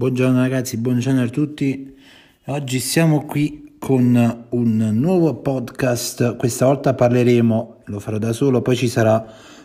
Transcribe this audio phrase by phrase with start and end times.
[0.00, 1.94] Buongiorno ragazzi, buongiorno a tutti.
[2.46, 6.36] Oggi siamo qui con un nuovo podcast.
[6.36, 9.22] Questa volta parleremo, lo farò da solo, poi ci sarà,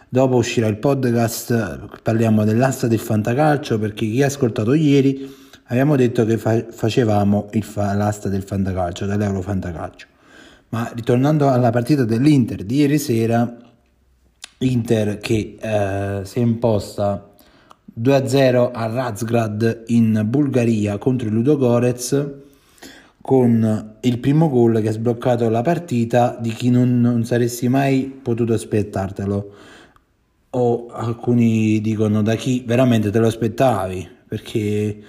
[0.09, 5.33] dopo uscirà il podcast, parliamo dell'asta del fantacalcio perché chi ha ascoltato ieri
[5.67, 10.07] abbiamo detto che fa- facevamo fa- l'asta del fantacalcio, dell'Euro fantacalcio.
[10.67, 13.55] Ma ritornando alla partita dell'Inter di ieri sera,
[14.57, 17.34] Inter che eh, si è imposta
[17.97, 22.43] 2-0 a Razgrad in Bulgaria contro il Ludogorez
[23.21, 28.03] con il primo gol che ha sbloccato la partita di chi non, non saresti mai
[28.21, 29.51] potuto aspettartelo.
[30.51, 34.07] O alcuni dicono da chi veramente te lo aspettavi?
[34.27, 35.01] Perché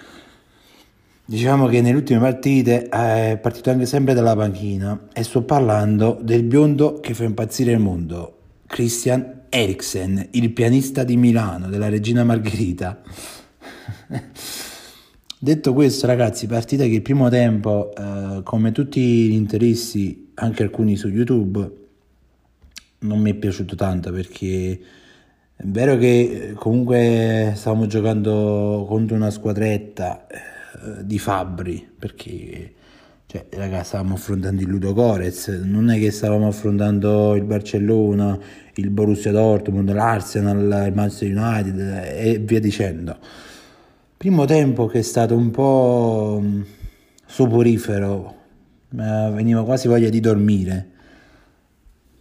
[1.26, 5.08] diciamo che nelle ultime partite è partito anche sempre dalla panchina.
[5.12, 11.16] E sto parlando del biondo che fa impazzire il mondo Christian Eriksen, il pianista di
[11.16, 13.00] Milano della Regina Margherita.
[15.38, 20.96] Detto questo, ragazzi, partita che il primo tempo, eh, come tutti gli interisti, anche alcuni
[20.96, 21.70] su YouTube,
[22.98, 24.72] non mi è piaciuto tanto perché
[25.56, 32.74] è vero che comunque stavamo giocando contro una squadretta eh, di Fabbri, perché
[33.28, 38.38] cioè, ragazzi, stavamo affrontando il Ludo Corez, non è che stavamo affrontando il Barcellona,
[38.74, 43.16] il Borussia Dortmund, l'Arsenal, il Manchester United e via dicendo.
[44.16, 46.60] Primo tempo che è stato un po' mm,
[47.26, 48.34] soporifero,
[48.90, 50.90] veniva quasi voglia di dormire.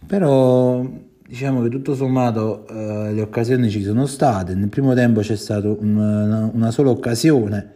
[0.04, 0.84] Però
[1.24, 4.54] diciamo che tutto sommato eh, le occasioni ci sono state.
[4.56, 7.74] Nel primo tempo c'è stata una, una sola occasione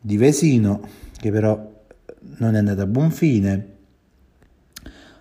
[0.00, 0.80] di Vesino
[1.18, 1.72] che però
[2.38, 3.72] non è andata a buon fine.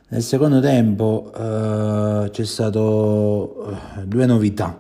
[0.09, 4.79] Nel secondo tempo uh, c'è stato uh, due novità.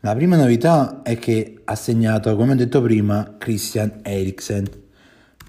[0.00, 4.68] La prima novità è che ha segnato, come ho detto prima, Christian Eriksen,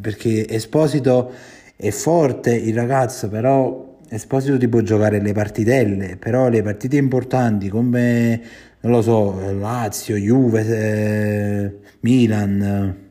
[0.00, 1.30] perché Esposito
[1.76, 7.68] è forte il ragazzo però Esposito ti può giocare le partitelle però le partite importanti
[7.68, 8.40] come
[8.80, 13.06] non lo so Lazio, Juve, eh, Milan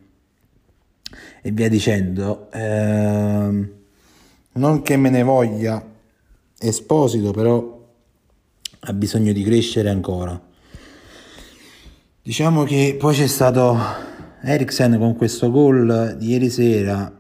[1.48, 2.52] e via dicendo.
[2.52, 3.70] Eh,
[4.52, 5.82] non che me ne voglia
[6.60, 7.86] Esposito, però
[8.80, 10.40] ha bisogno di crescere ancora.
[12.22, 13.78] Diciamo che poi c'è stato
[14.42, 17.16] Eriksen con questo gol di ieri sera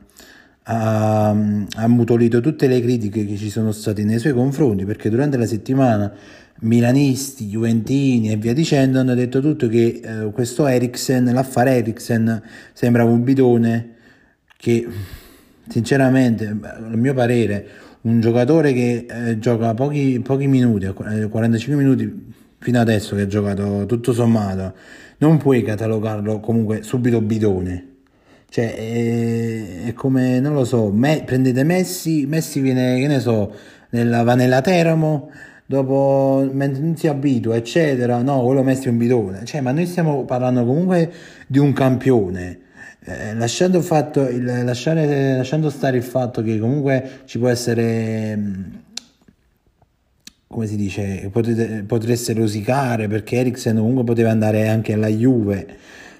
[0.64, 5.38] ha, ha mutolito tutte le critiche che ci sono state nei suoi confronti perché durante
[5.38, 6.12] la settimana
[6.62, 12.42] milanisti, juventini e via dicendo hanno detto tutto che eh, questo Eriksen, l'affare Eriksen
[12.74, 13.96] sembrava un bidone
[14.57, 14.88] che
[15.69, 17.68] sinceramente, a mio parere,
[18.01, 23.27] un giocatore che eh, gioca pochi, pochi minuti, 45 eh, minuti fino adesso che ha
[23.27, 24.74] giocato tutto sommato,
[25.19, 27.95] non puoi catalogarlo comunque subito bidone.
[28.50, 33.53] Cioè, è, è come, non lo so, me, prendete Messi, Messi viene, che ne so,
[33.89, 35.30] nella, va nella Teramo,
[35.65, 39.44] dopo mentre non si abitua, eccetera, no, quello Messi è un bidone.
[39.44, 41.12] Cioè, ma noi stiamo parlando comunque
[41.45, 42.60] di un campione
[43.07, 48.63] eh, lasciando, fatto, il, lasciare, lasciando stare il fatto che comunque ci può essere mm,
[50.48, 55.68] come si dice, potete, potreste rosicare perché Eriksen comunque poteva andare anche alla Juve,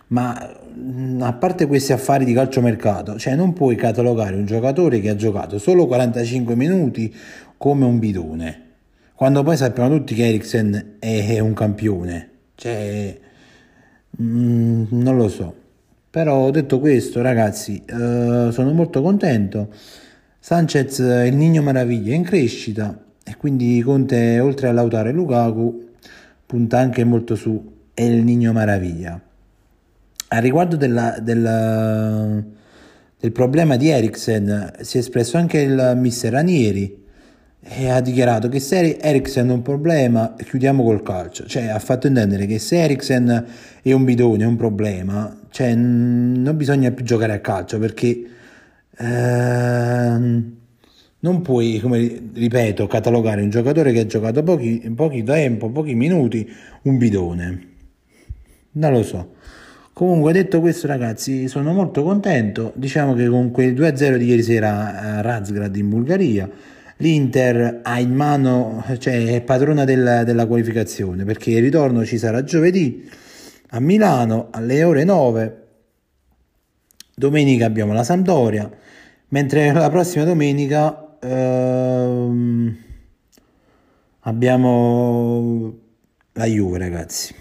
[0.07, 5.10] ma mm, a parte questi affari di calciomercato, cioè non puoi catalogare un giocatore che
[5.10, 7.13] ha giocato solo 45 minuti
[7.57, 8.62] come un bidone,
[9.13, 13.18] quando poi sappiamo tutti che Eriksen è, un campione, cioè
[14.22, 15.66] mm, non lo so.
[16.18, 19.72] Però detto questo, ragazzi, eh, sono molto contento.
[20.40, 25.90] Sanchez, il Nino Maraviglia, è in crescita e quindi Conte, oltre a lautare Lukaku,
[26.44, 29.22] punta anche molto su El Nino Maraviglia.
[30.30, 32.44] A riguardo della, della,
[33.19, 37.06] del problema di Eriksen si è espresso anche il mister Ranieri
[37.69, 42.08] e ha dichiarato che se Eriksen è un problema chiudiamo col calcio, cioè ha fatto
[42.08, 43.46] intendere che se Eriksen
[43.81, 48.25] è un bidone, è un problema, cioè non bisogna più giocare a calcio perché
[48.98, 50.56] ehm,
[51.19, 56.50] non puoi, come ripeto, catalogare un giocatore che ha giocato pochi, pochi tempo, pochi minuti,
[56.84, 57.68] un bidone.
[58.74, 59.34] Non lo so.
[59.92, 65.18] Comunque detto questo ragazzi sono molto contento, diciamo che con quei 2-0 di ieri sera
[65.18, 66.50] a Razgrad in Bulgaria
[66.98, 72.44] l'Inter ha in mano, cioè è padrona della, della qualificazione perché il ritorno ci sarà
[72.44, 73.10] giovedì
[73.72, 75.68] a Milano alle ore 9,
[77.14, 78.70] domenica abbiamo la Sampdoria,
[79.30, 82.78] mentre la prossima domenica ehm,
[84.22, 85.78] abbiamo
[86.34, 87.36] la Juve ragazzi.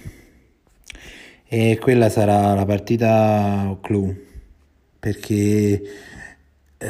[1.49, 4.13] E quella sarà la partita clou
[4.99, 5.81] perché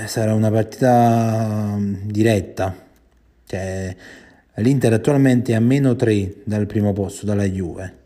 [0.06, 2.75] sarà una partita mm, diretta.
[3.47, 3.97] Cioè,
[4.56, 8.05] l'Inter attualmente è a meno 3 dal primo posto dalla Juve.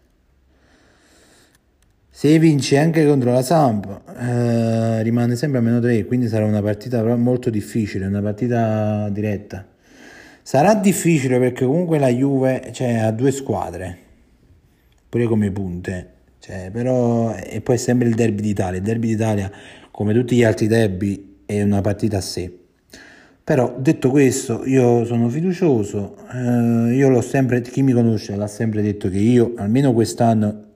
[2.10, 6.60] Se vince anche contro la Samp eh, rimane sempre a meno 3 quindi sarà una
[6.60, 9.66] partita molto difficile una partita diretta.
[10.42, 14.08] Sarà difficile perché comunque la Juve cioè, ha due squadre
[15.10, 16.12] pure come punte.
[16.38, 18.78] Cioè, però, e poi è sempre il derby d'Italia.
[18.78, 19.50] Il derby d'Italia,
[19.90, 22.52] come tutti gli altri derby, è una partita a sé.
[23.42, 28.80] Però detto questo, io sono fiducioso, eh, io l'ho sempre, chi mi conosce l'ha sempre
[28.82, 30.66] detto che io, almeno quest'anno,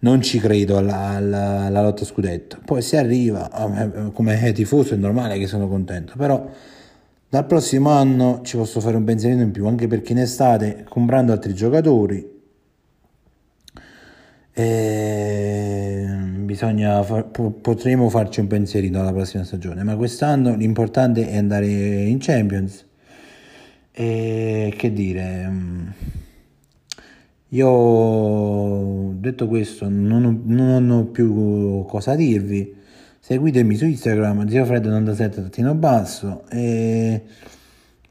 [0.00, 2.58] non ci credo alla, alla, alla lotta scudetto.
[2.64, 6.50] Poi se arriva, eh, come tifoso è normale che sono contento, però
[7.28, 11.30] dal prossimo anno ci posso fare un pensierino in più, anche perché in estate, comprando
[11.30, 12.37] altri giocatori,
[16.44, 22.18] bisogna far, potremo farci un pensierino alla prossima stagione, ma quest'anno l'importante è andare in
[22.18, 22.86] Champions.
[23.92, 25.88] E che dire, mm,
[27.48, 32.74] io detto questo non ho, non ho più cosa dirvi.
[33.20, 37.22] Seguitemi su Instagram, ziofred97-basso e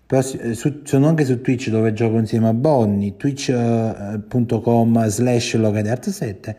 [0.10, 6.56] eh, su, sono anche su Twitch dove gioco insieme a Bonni, twitch.com slash locadart7.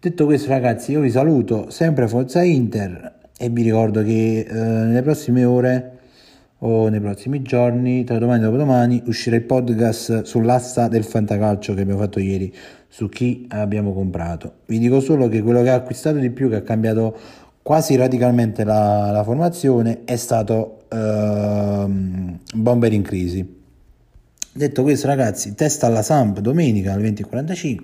[0.00, 5.02] Detto questo ragazzi io vi saluto, sempre Forza Inter e vi ricordo che eh, nelle
[5.02, 5.98] prossime ore
[6.60, 11.82] o nei prossimi giorni, tra domani e dopodomani, uscirà il podcast sull'asta del fantacalcio che
[11.82, 12.50] abbiamo fatto ieri
[12.88, 14.54] su chi abbiamo comprato.
[14.66, 17.14] Vi dico solo che quello che ha acquistato di più, che ha cambiato
[17.62, 23.58] quasi radicalmente la, la formazione, è stato uh, Bomber in crisi.
[24.52, 27.78] Detto questo ragazzi, testa alla Samp domenica alle 20.45.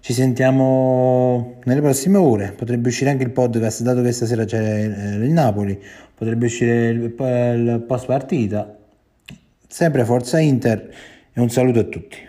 [0.00, 2.52] Ci sentiamo nelle prossime ore.
[2.52, 5.78] Potrebbe uscire anche il podcast, dato che stasera c'è eh, il Napoli.
[6.14, 8.76] Potrebbe uscire il, il post partita.
[9.66, 10.94] Sempre Forza Inter
[11.32, 12.27] e un saluto a tutti.